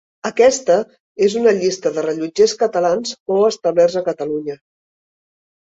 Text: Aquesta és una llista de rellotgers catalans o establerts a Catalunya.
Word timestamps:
Aquesta 0.27 0.77
és 1.27 1.35
una 1.41 1.53
llista 1.57 1.91
de 1.97 2.05
rellotgers 2.07 2.57
catalans 2.63 3.13
o 3.37 3.39
establerts 3.53 3.99
a 4.03 4.07
Catalunya. 4.09 4.61